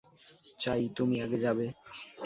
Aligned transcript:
চাই, 0.59 0.83
তুমি 0.95 1.15
আগে 1.21 1.37
যাবে। 1.37 1.65